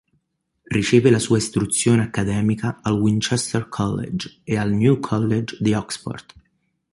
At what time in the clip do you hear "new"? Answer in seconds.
4.71-4.99